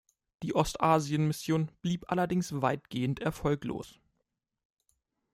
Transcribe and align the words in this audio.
Die 0.41 0.55
Ostasien-Mission 0.55 1.69
blieb 1.83 2.11
allerdings 2.11 2.59
weitgehend 2.59 3.19
erfolglos. 3.19 3.99